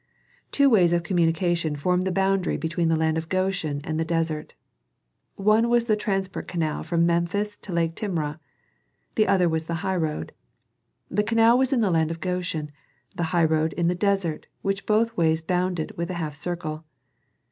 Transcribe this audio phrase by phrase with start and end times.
[0.51, 4.55] Two ways of communication formed the boundary between the land of Goshen and the desert.
[5.35, 8.39] One was the transport canal from Memphis to Lake Timrah;
[9.13, 10.31] the other was the highroad.
[11.11, 12.71] The canal was in the land of Goshen,
[13.15, 16.83] the highroad in the desert which both ways bounded with a half circle.